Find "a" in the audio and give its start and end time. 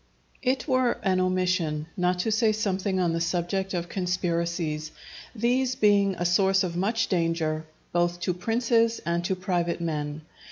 6.15-6.25